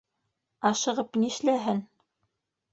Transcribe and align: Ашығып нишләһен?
Ашығып 0.69 1.21
нишләһен? 1.25 1.85